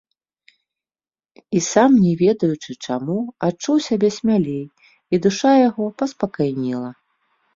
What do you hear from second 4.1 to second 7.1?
смялей, і душа яго паспакайнела.